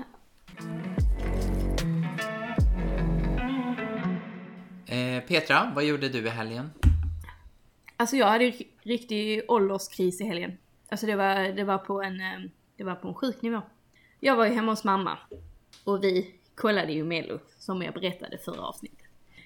[4.87, 6.71] eh, Petra, vad gjorde du i helgen?
[7.97, 10.59] Alltså jag hade ri- riktig ålderskris i helgen.
[10.89, 12.41] Alltså det var, det var på en, eh,
[12.77, 13.63] det var på en sjuk nivå.
[14.21, 15.19] Jag var ju hemma hos mamma.
[15.85, 19.00] Och vi kollade ju Mello, som jag berättade förra avsnittet.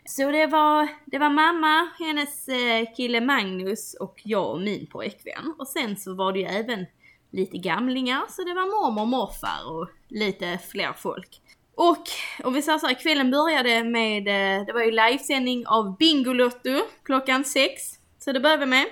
[0.06, 5.54] Så det var, det var mamma, hennes eh, kille Magnus och jag och min pojkvän.
[5.58, 6.86] Och sen så var det ju även
[7.30, 11.40] lite gamlingar, så det var mormor och morfar och lite fler folk.
[11.76, 12.08] Och
[12.44, 16.80] om vi säger så här, kvällen började med, eh, det var ju livesändning av Bingolotto
[17.02, 17.82] klockan sex.
[18.18, 18.86] Så det började vi med.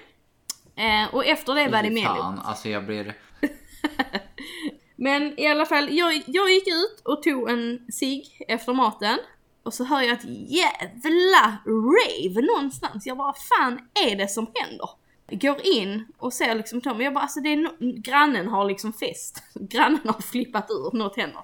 [0.77, 2.07] Eh, och efter det var det Mello.
[2.07, 3.15] fan, alltså jag blir...
[4.97, 9.19] Men i alla fall, jag, jag gick ut och tog en cigg efter maten.
[9.63, 13.07] Och så hör jag ett jävla rave någonstans.
[13.07, 14.89] Jag bara, vad fan är det som händer?
[15.31, 18.93] Går in och ser liksom Tom, jag bara, alltså det är no- grannen har liksom
[18.93, 19.43] fest.
[19.55, 21.41] Grannen har flippat ur, något händer.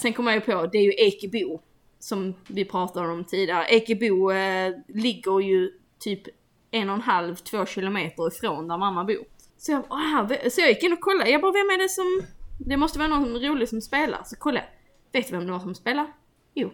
[0.00, 1.60] Sen kommer jag ju på, det är ju Ekebo.
[1.98, 3.64] Som vi pratade om tidigare.
[3.64, 6.22] Ekebo eh, ligger ju typ
[6.70, 9.24] en och en halv, två kilometer ifrån där mamma bor.
[9.58, 12.22] Så jag, aha, så jag gick in och kollade, jag bara, vem är det som...
[12.58, 14.22] Det måste vara någon rolig som spelar.
[14.24, 15.20] Så kollade jag.
[15.20, 16.12] Vet du vem det var som spelar?
[16.54, 16.70] Jo.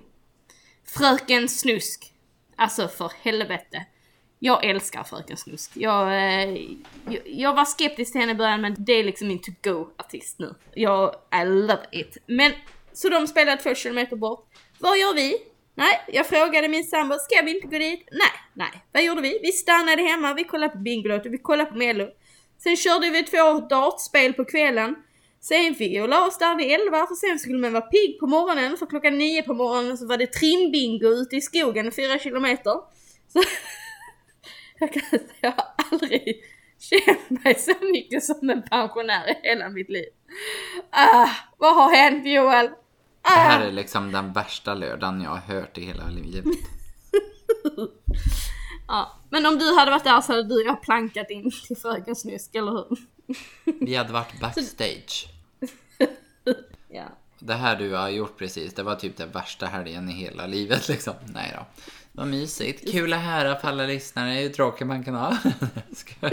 [0.88, 2.12] Fröken Snusk.
[2.56, 3.86] Alltså för helvete.
[4.38, 5.70] Jag älskar Fröken Snusk.
[5.74, 6.54] Jag, eh,
[7.08, 10.54] jag, jag var skeptisk till henne i början men det är liksom min to-go-artist nu.
[10.74, 12.16] Jag, I love it.
[12.26, 12.52] Men,
[12.92, 14.48] så de spelade två kilometer bort.
[14.78, 15.36] Vad gör vi?
[15.74, 18.08] Nej, jag frågade min sambo, ska vi inte gå dit?
[18.12, 18.84] Nej, nej.
[18.92, 19.38] Vad gjorde vi?
[19.42, 22.08] Vi stannade hemma, vi kollade på Bingolotto, vi kollade på Mello.
[22.58, 24.96] Sen körde vi två dartspel på kvällen.
[25.40, 28.26] Sen fick jag la oss där vid 11 för sen skulle man vara pigg på
[28.26, 32.72] morgonen för klockan 9 på morgonen så var det trimbingo ute i skogen 4 kilometer.
[33.32, 33.42] Så
[34.78, 36.42] jag kan säga jag har aldrig
[36.78, 40.08] känt mig så mycket som en pensionär i hela mitt liv.
[40.90, 42.66] Ah, vad har hänt Joel?
[42.66, 42.74] Det
[43.22, 43.30] Ah.
[43.34, 46.44] här är liksom den värsta lördagen jag har hört i hela livet.
[48.88, 51.76] Ja, men om du hade varit där så hade du och jag plankat in till
[51.76, 52.86] Fröken Snusk, eller hur?
[53.80, 55.28] Vi hade varit backstage.
[56.90, 57.04] Ja.
[57.38, 60.88] Det här du har gjort precis, det var typ det värsta helgen i hela livet
[60.88, 61.14] liksom.
[61.34, 61.66] Nej då.
[62.12, 62.92] Vad mysigt.
[62.92, 65.36] Kul att höra för alla lyssnare, hur tråkigt man kan ha.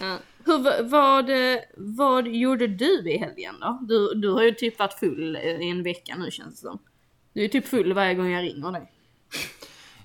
[0.00, 0.18] Ja.
[0.44, 1.30] Hur, va- vad,
[1.76, 3.78] vad gjorde du i helgen då?
[3.88, 6.78] Du, du har ju typ varit full i en vecka nu känns det som.
[7.32, 8.92] Du är typ full varje gång jag ringer dig.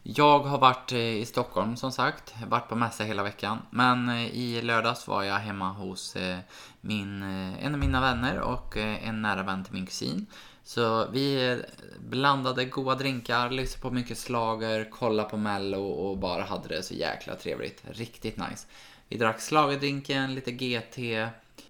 [0.03, 3.57] Jag har varit eh, i Stockholm som sagt, varit på mässa hela veckan.
[3.69, 6.37] Men eh, i lördags var jag hemma hos eh,
[6.81, 10.25] min, en av mina vänner och en nära vän till min kusin.
[10.63, 11.61] Så vi
[11.99, 16.93] blandade goda drinkar, lyssnade på mycket slager, kollade på mello och bara hade det så
[16.93, 17.83] jäkla trevligt.
[17.91, 18.67] Riktigt nice.
[19.07, 20.97] Vi drack slagerdrinken, lite GT,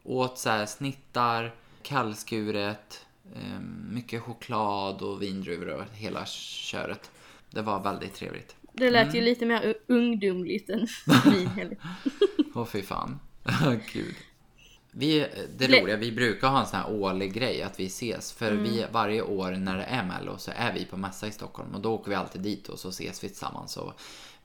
[0.04, 3.06] åt så här snittar, kallskuret,
[3.90, 7.12] mycket choklad och vindruvor och hela köret.
[7.52, 8.56] Det var väldigt trevligt.
[8.74, 10.88] Det lät ju lite mer ungdomligt än
[11.26, 11.78] min helg.
[12.56, 13.20] Åh fy fan.
[13.94, 14.16] Gud.
[14.94, 18.32] Vi, det Le- roliga, vi brukar ha en sån här årlig grej att vi ses.
[18.32, 21.76] För vi, varje år när det är mello så är vi på mässa i Stockholm.
[21.76, 23.78] Och då åker vi alltid dit och så ses vi tillsammans.
[23.78, 23.94] Och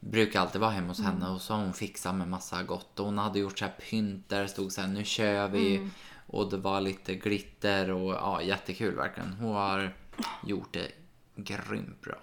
[0.00, 3.00] brukar alltid vara hemma hos henne och så har hon fixat med massa gott.
[3.00, 5.88] Och hon hade gjort så här pynt där det stod så här nu kör vi.
[6.26, 9.32] Och det var lite glitter och ja, jättekul verkligen.
[9.32, 9.94] Hon har
[10.46, 10.88] gjort det
[11.36, 12.16] grymt bra.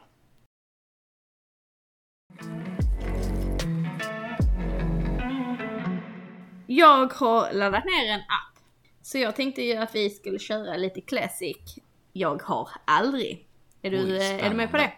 [6.67, 8.53] Jag har laddat ner en app.
[9.01, 11.77] Så jag tänkte ju att vi skulle köra lite classic.
[12.13, 13.47] Jag har aldrig.
[13.81, 14.93] Är du, Oj, eh, är du med på det?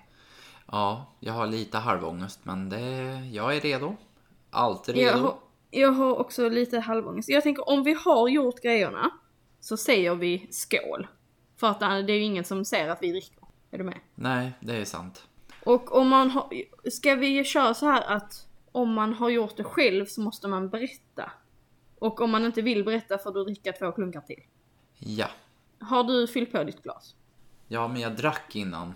[0.68, 2.80] Ja, jag har lite halvångest men det,
[3.32, 3.96] jag är redo.
[4.52, 5.08] Alltid redo.
[5.08, 5.38] Jag har,
[5.72, 7.30] jag har också lite halvångest.
[7.30, 9.12] Jag tänker om vi har gjort grejerna
[9.60, 11.08] så säger vi skål.
[11.58, 13.44] För att eh, det är ju ingen som ser att vi dricker.
[13.72, 14.00] Är du med?
[14.16, 15.28] Nej, det är sant.
[15.66, 16.50] Och om man har,
[16.90, 20.70] ska vi köra så här att om man har gjort det själv så måste man
[20.70, 21.32] berätta.
[22.00, 24.44] Och om man inte vill berätta får du dricka två klunkar till.
[25.00, 25.28] Ja.
[25.80, 27.16] Har du fyllt på ditt glas?
[27.68, 28.94] Ja, men jag drack innan.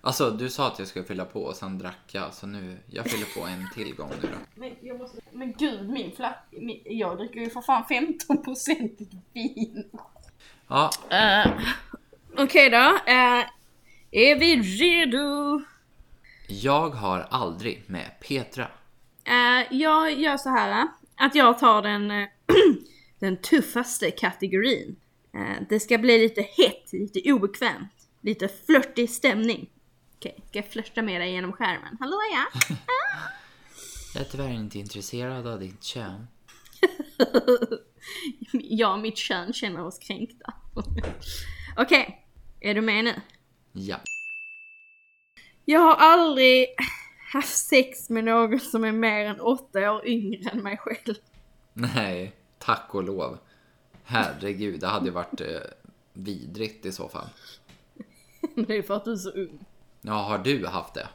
[0.00, 2.34] Alltså, du sa att jag skulle fylla på och sen drack jag.
[2.34, 4.38] Så nu, jag fyller på en till gång nu då.
[4.54, 9.90] Men, jag måste, men gud, min flacka, min, jag dricker ju för fan 15% vin.
[10.68, 11.60] Ja, Uh,
[12.38, 13.44] Okej då, eh,
[14.10, 15.62] är vi redo?
[16.48, 18.68] Jag har aldrig med Petra.
[19.24, 22.28] Eh, jag gör så här att jag tar den, eh,
[23.18, 24.96] den tuffaste kategorin.
[25.34, 29.70] Eh, det ska bli lite hett, lite obekvämt, lite flörtig stämning.
[30.16, 31.96] Okej, ska jag flörta med dig genom skärmen?
[32.00, 32.76] Hallå ja!
[34.14, 36.26] Jag är tyvärr inte intresserad av ditt kön.
[38.52, 40.54] jag och mitt kön känner oss kränkta.
[41.76, 42.26] Okej,
[42.60, 43.20] är du med nu?
[43.72, 43.96] Ja.
[45.68, 46.66] Jag har aldrig
[47.32, 51.14] haft sex med någon som är mer än åtta år yngre än mig själv.
[51.72, 53.38] Nej, tack och lov.
[54.04, 55.46] Herregud, det hade ju varit eh,
[56.12, 57.26] vidrigt i så fall.
[58.54, 59.58] Det är för att du är så ung.
[60.00, 61.08] Ja, har du haft det?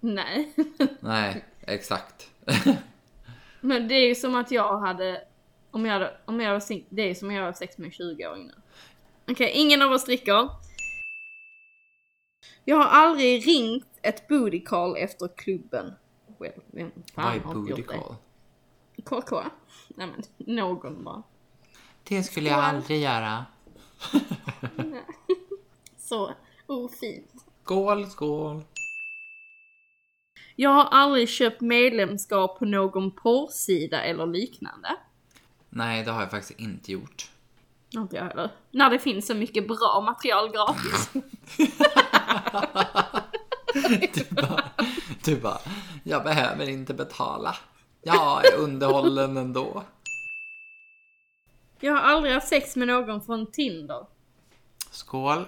[0.00, 0.52] Nej.
[1.00, 2.30] Nej, exakt.
[3.60, 5.22] Men det är ju som att jag hade,
[5.70, 7.86] om jag hade, om jag var sing- det är som att jag var sex med
[7.86, 8.54] en 20-åring nu.
[9.32, 10.48] Okej, ingen av oss dricker.
[12.64, 15.92] Jag har aldrig ringt ett booty call efter klubben.
[16.38, 18.14] Well, vem Vad fan är har inte booty call?
[19.04, 19.42] KK?
[19.88, 20.22] Nej men,
[20.56, 21.22] någon bara.
[22.04, 23.46] Det skulle jag aldrig göra.
[25.96, 26.34] Så
[26.66, 27.30] ofint.
[27.64, 28.64] Skål, skål.
[30.56, 34.96] Jag har aldrig köpt medlemskap på någon porrsida eller liknande.
[35.68, 37.30] Nej, det har jag faktiskt inte gjort.
[37.90, 38.50] Inte jag heller.
[38.70, 41.10] När det finns så mycket bra material gratis.
[44.14, 44.64] Du bara,
[45.24, 45.60] du bara,
[46.04, 47.56] jag behöver inte betala.
[48.02, 49.84] Jag är underhållen ändå.
[51.80, 54.06] Jag har aldrig haft sex med någon från Tinder.
[54.90, 55.46] Skål.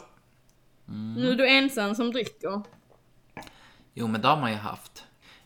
[1.16, 2.62] Nu är du ensam som dricker.
[3.94, 5.04] Jo, men det har man ju haft.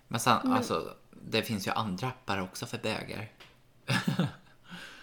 [0.09, 3.29] Men sen, alltså, det finns ju andra appar också för bögar.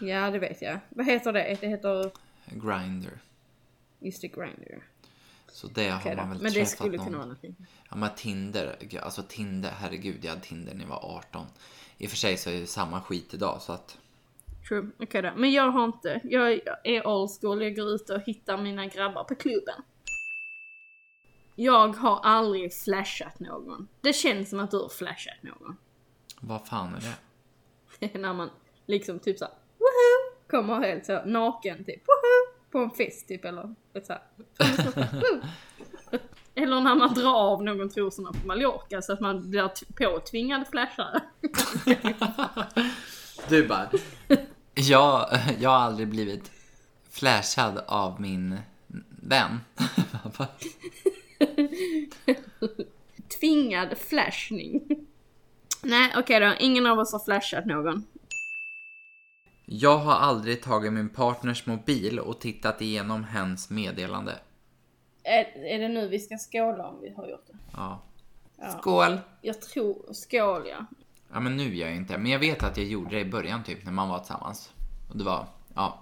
[0.03, 0.79] Ja, det vet jag.
[0.89, 1.57] Vad heter det?
[1.61, 2.11] Det heter
[2.45, 3.09] Grindr.
[3.99, 4.83] just det, Grindr.
[5.53, 6.21] Så det har Okej då.
[6.21, 7.05] man väl Men det träffat skulle någon.
[7.05, 7.55] kunna vara någonting.
[7.89, 11.45] Ja men Tinder, alltså Tinder, herregud jag hade Tinder när jag var 18.
[11.97, 13.97] I och för sig så är det samma skit idag så att
[14.67, 14.91] True.
[14.99, 15.31] Okej då.
[15.35, 16.21] Men jag har inte.
[16.23, 17.61] Jag är old school.
[17.63, 19.81] Jag går ut och hittar mina grabbar på klubben.
[21.55, 23.87] Jag har aldrig flashat någon.
[24.01, 25.77] Det känns som att du har flashat någon.
[26.39, 27.15] vad fan är det?
[27.99, 28.49] Det är när man
[28.85, 30.35] liksom typ såhär woho!
[30.49, 32.20] Kommer helt så naken typ woho!
[32.71, 34.21] På en fest typ eller ett så här.
[36.55, 41.21] Eller när man drar av någon trosorna på Mallorca så att man blir påtvingad flashare.
[43.49, 43.89] Du bara,
[44.73, 45.29] jag,
[45.59, 46.51] jag har aldrig blivit
[47.09, 48.57] flashad av min
[49.09, 49.59] vän.
[53.39, 54.81] Tvingad flashning.
[55.81, 58.03] Nej okej då, ingen av oss har flashat någon.
[59.73, 64.39] Jag har aldrig tagit min partners mobil och tittat igenom hens meddelande.
[65.23, 67.57] Är, är det nu vi ska skåla om vi har gjort det?
[67.73, 68.01] Ja.
[68.57, 68.69] Ja.
[68.79, 69.19] Skål!
[69.41, 70.85] Jag tror, skål ja.
[71.33, 73.63] Ja men nu gör jag inte Men jag vet att jag gjorde det i början
[73.63, 74.71] typ när man var tillsammans.
[75.09, 75.99] Och det var, ja.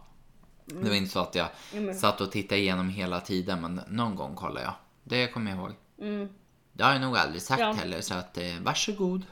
[0.66, 1.96] Det var inte så att jag Mm.
[1.96, 4.74] satt och tittade igenom hela tiden men någon gång kollade jag.
[5.04, 5.72] Det kommer jag ihåg.
[6.02, 6.30] Mm.
[6.74, 7.72] Det har jag nog aldrig sagt Ja.
[7.72, 9.26] heller så att eh, varsågod.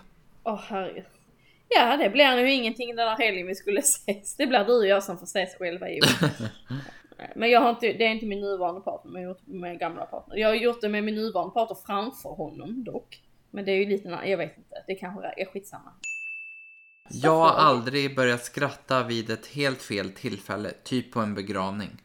[0.44, 1.04] Åh herregud.
[1.70, 4.36] Ja, det blir nu ingenting den här helgen vi skulle ses.
[4.36, 6.30] Det blir du och jag som får ses själva år.
[7.36, 9.52] Men jag har inte, det är inte min nuvarande partner, men jag har gjort det
[9.54, 10.38] med min gamla partner.
[10.38, 13.22] Jag har gjort det med min nuvarande partner framför honom dock.
[13.52, 15.92] Men det är ju lite, jag vet inte, det kanske är skitsamma.
[17.10, 22.02] Jag har aldrig börjat skratta vid ett helt fel tillfälle, typ på en begravning.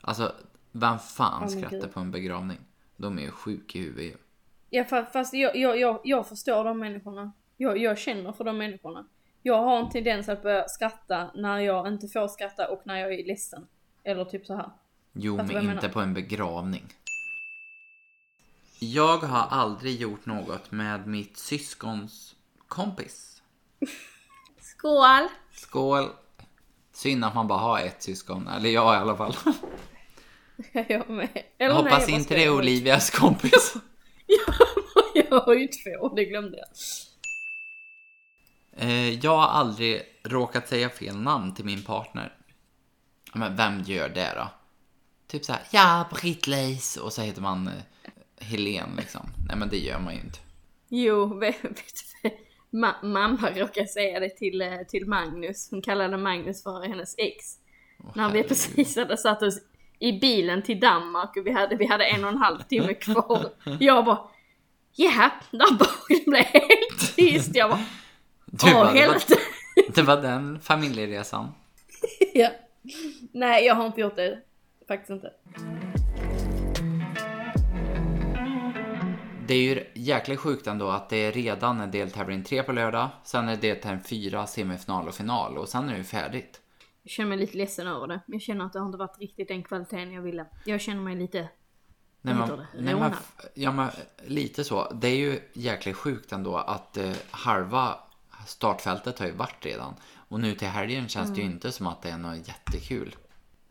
[0.00, 0.32] Alltså,
[0.72, 2.58] vem fan men skrattar på en begravning?
[2.96, 4.16] De är ju sjuka i huvudet ju.
[4.70, 7.32] Ja fa- fast jag, jag, jag, jag förstår de människorna.
[7.60, 9.06] Jag, jag känner för de människorna.
[9.42, 13.14] Jag har en tendens att börja skratta när jag inte får skratta och när jag
[13.14, 13.66] är ledsen.
[14.04, 14.70] Eller typ så här.
[15.12, 16.84] Jo, Fattar men jag inte på en begravning.
[18.80, 22.36] Jag har aldrig gjort något med mitt syskons
[22.68, 23.42] kompis.
[24.60, 25.28] Skål!
[25.52, 26.08] Skål!
[26.92, 29.34] Synd att man bara har ett syskon, eller jag i alla fall.
[30.88, 31.28] Jag med.
[31.34, 33.74] Jag Eller hoppas nej, inte vad det är jag- Olivias kompis.
[35.14, 36.66] jag har ju två, det glömde jag.
[38.80, 42.32] Eh, Jag har aldrig råkat säga fel namn till min partner.
[43.34, 44.48] Men vem gör det då?
[45.28, 47.74] Typ så här, ja, Britt-Louise och så heter man eh,
[48.46, 49.26] Helen liksom.
[49.48, 50.38] Nej men det gör man ju inte.
[50.88, 52.34] Jo, vet, vet,
[52.72, 55.68] ma- mamma råkade säga det till, eh, till Magnus.
[55.70, 57.44] Hon kallade Magnus för hennes ex.
[58.04, 59.58] Åh, När vi precis hade satt oss
[59.98, 63.50] i bilen till Danmark och vi hade, vi hade en och en halv timme kvar.
[63.80, 64.18] Jag bara,
[64.96, 67.50] ja, där bak det blev helt tyst.
[67.54, 67.84] Jag bara,
[68.50, 69.22] Du, åh bara, det, var,
[69.94, 71.52] det var den familjeresan.
[72.34, 72.50] ja.
[73.32, 74.38] Nej, jag har inte gjort det.
[74.88, 75.32] Faktiskt inte.
[79.46, 83.08] Det är ju jäkligt sjukt ändå att det är redan är deltävling 3 på lördag,
[83.24, 86.60] sen är det deltävling 4, semifinal och final och sen är det ju färdigt.
[87.02, 88.20] Jag känner mig lite ledsen över det.
[88.26, 90.46] Jag känner att det har inte varit riktigt den kvaliteten jag ville.
[90.64, 91.48] Jag känner mig lite
[92.22, 92.66] Nej, det?
[92.78, 93.88] nej, f- ja, men
[94.26, 94.90] lite så.
[94.92, 97.94] Det är ju jäkligt sjukt ändå att eh, halva
[98.46, 99.94] startfältet har ju varit redan.
[100.28, 103.16] Och nu till helgen känns det ju inte som att det är något jättekul.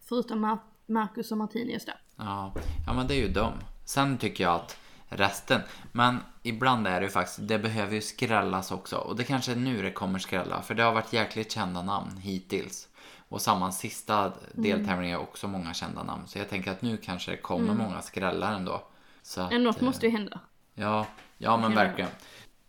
[0.02, 1.92] Förutom Mar- Marcus och Martinez då.
[2.16, 2.54] Ja,
[2.88, 3.54] ja men det är ju dem.
[3.86, 4.78] Sen tycker jag att
[5.10, 8.98] resten, men ibland är det ju faktiskt, det behöver ju skrällas också.
[8.98, 12.18] Och det kanske är nu det kommer skrälla, för det har varit jäkligt kända namn
[12.18, 12.88] hittills.
[13.30, 16.28] Och samma sista deltävling är också många kända namn.
[16.28, 18.84] Så jag tänker att nu kanske det kommer många skrällar ändå.
[19.22, 20.40] Så att, något eh, måste ju hända.
[20.74, 22.10] Ja, ja men verkligen.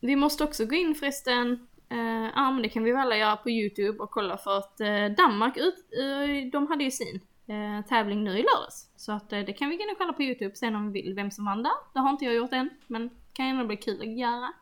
[0.00, 3.36] Vi måste också gå in förresten, Uh, ja men det kan vi väl alla göra
[3.36, 7.20] på Youtube och kolla för att uh, Danmark, ut, uh, de hade ju sin
[7.88, 8.88] tävling nu i lördags.
[8.96, 11.14] Så att det kan vi gå in och kolla på Youtube sen om vi vill
[11.14, 11.72] vem som vann där.
[11.94, 14.52] Det har inte jag gjort än, men kan ändå bli kul att göra.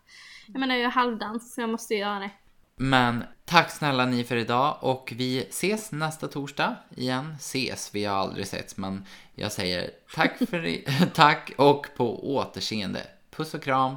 [0.47, 2.31] Jag menar jag är halvdans så jag måste göra det.
[2.77, 7.35] Men tack snälla ni för idag och vi ses nästa torsdag igen.
[7.39, 13.01] Ses, vi har aldrig setts men jag säger tack för i- tack och på återseende.
[13.31, 13.97] Puss och kram.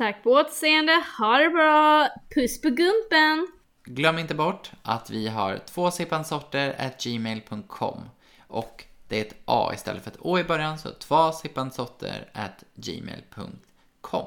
[0.00, 3.48] Tack på återseende, ha det bra, puss på gumpen!
[3.84, 8.08] Glöm inte bort att vi har tvåsippansorter at gmail.com
[8.46, 14.26] och det är ett A istället för ett Å i början så tvåsippansorter at gmail.com.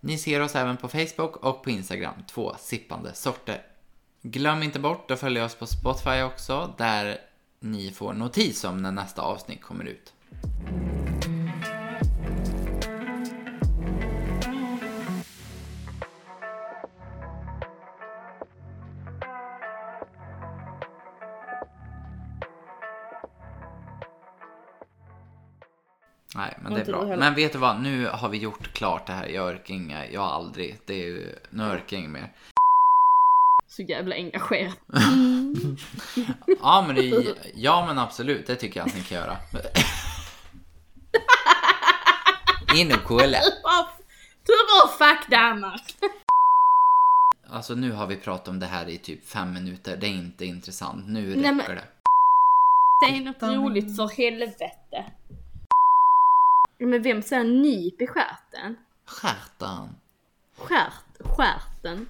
[0.00, 3.62] Ni ser oss även på Facebook och på Instagram, två sippande sorter.
[4.22, 7.18] Glöm inte bort att följa oss på Spotify också där
[7.60, 10.12] ni får notis om när nästa avsnitt kommer ut.
[26.86, 27.16] Du bra.
[27.16, 27.80] Men vet du vad?
[27.80, 29.26] Nu har vi gjort klart det här.
[29.28, 30.78] Jag orkar inga, jag aldrig.
[30.86, 32.32] Det är ju, nu orkar jag inget mer.
[33.68, 34.72] Så jävla engagerad.
[36.60, 39.36] Ja men, det, ja men absolut, det tycker jag att ni kan göra.
[42.76, 43.38] In och kolla.
[44.46, 45.94] Tur och fuck Danmark!
[47.50, 49.96] Alltså nu har vi pratat om det här i typ fem minuter.
[49.96, 51.08] Det är inte intressant.
[51.08, 51.84] Nu räcker Nej, men- det.
[53.06, 55.04] Säg något roligt för helvete.
[56.78, 58.76] Men vem säger nyp i stjärten?
[59.04, 59.88] Stjärten.
[60.56, 62.08] Stjärt, stjärten.